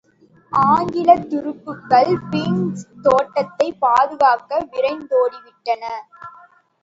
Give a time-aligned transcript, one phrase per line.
[0.51, 5.83] ஆங்கிலத் துருப்புகள் பீனிக்ஸ் தோட்டத்தைப் பாதுகாக்க விரைந்தோடிவிட்டன.